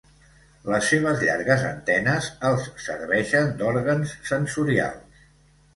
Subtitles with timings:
[0.73, 5.27] Les seves llargues antenes els serveixen d'òrgans sensorials.